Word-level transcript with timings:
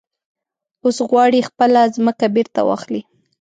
اوس 0.83 0.97
غواړي 1.09 1.47
خپله 1.49 1.81
ځمکه 1.95 2.25
بېرته 2.35 2.59
واخلي. 2.67 3.01